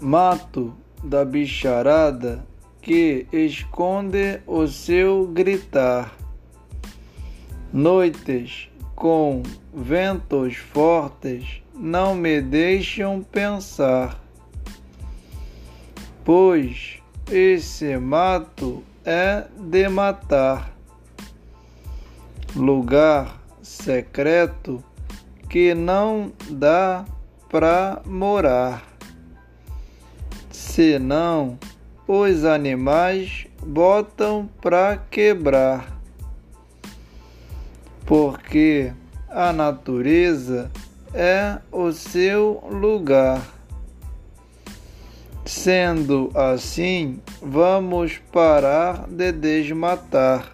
[0.00, 2.44] mato da bicharada
[2.80, 6.14] que esconde o seu gritar.
[7.72, 9.42] Noites com
[9.72, 14.20] ventos fortes não me deixam pensar,
[16.24, 16.98] pois
[17.30, 20.72] esse mato é de matar,
[22.54, 24.82] lugar secreto
[25.48, 27.04] que não dá
[27.48, 28.93] pra morar
[30.74, 31.56] senão
[32.08, 36.00] os animais botam para quebrar.
[38.04, 38.92] Porque
[39.30, 40.72] a natureza
[41.14, 43.40] é o seu lugar.
[45.46, 50.53] Sendo assim, vamos parar de desmatar.